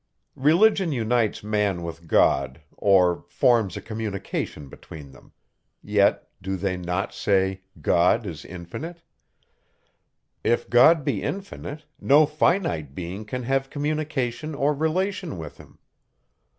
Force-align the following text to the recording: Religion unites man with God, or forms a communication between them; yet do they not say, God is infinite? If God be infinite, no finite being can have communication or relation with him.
Religion 0.39 0.91
unites 0.91 1.43
man 1.43 1.83
with 1.83 2.07
God, 2.07 2.63
or 2.75 3.23
forms 3.29 3.77
a 3.77 3.81
communication 3.81 4.67
between 4.67 5.11
them; 5.11 5.31
yet 5.83 6.27
do 6.41 6.57
they 6.57 6.75
not 6.75 7.13
say, 7.13 7.61
God 7.81 8.25
is 8.25 8.43
infinite? 8.43 9.03
If 10.43 10.67
God 10.71 11.05
be 11.05 11.21
infinite, 11.21 11.85
no 11.99 12.25
finite 12.25 12.95
being 12.95 13.25
can 13.25 13.43
have 13.43 13.69
communication 13.69 14.55
or 14.55 14.73
relation 14.73 15.37
with 15.37 15.57
him. 15.59 15.77